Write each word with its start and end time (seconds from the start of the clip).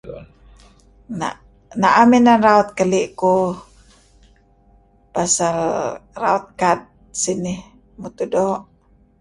[whisper] 0.01 1.19
[na..] 1.19 1.29
na'am 1.81 2.09
inan 2.17 2.39
raut 2.45 2.67
keli' 2.77 3.13
kuh 3.19 3.49
paal, 5.13 5.57
raut 6.23 6.45
kad 6.59 6.79
sinih 7.21 7.59
mutuh 8.01 8.27
do'. 8.33 8.55